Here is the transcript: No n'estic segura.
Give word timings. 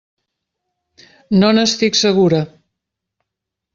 No 1.43 1.51
n'estic 1.57 2.03
segura. 2.03 2.43